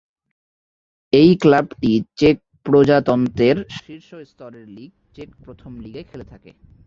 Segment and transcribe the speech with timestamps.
[1.13, 6.51] এই ক্লাবটি চেক প্রজাতন্ত্রের শীর্ষ স্তরের লীগ, চেক প্রথম লীগে খেলে থাকে।